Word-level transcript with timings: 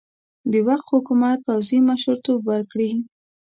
د 0.51 0.53
وخت 0.67 0.87
حکومت 0.95 1.37
پوځي 1.45 1.79
مشرتوب 1.89 2.39
ورکړي. 2.51 2.91